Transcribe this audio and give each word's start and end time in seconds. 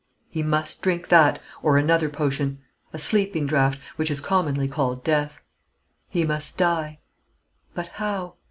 He 0.31 0.41
must 0.41 0.81
drink 0.81 1.09
that, 1.09 1.37
or 1.61 1.77
another 1.77 2.09
potion, 2.09 2.57
a 2.91 2.97
sleeping 2.97 3.45
draught, 3.45 3.77
which 3.97 4.09
is 4.09 4.19
commonly 4.19 4.67
called 4.67 5.03
Death. 5.03 5.39
He 6.09 6.25
must 6.25 6.57
die! 6.57 6.97
But 7.75 7.87
how? 7.89 8.33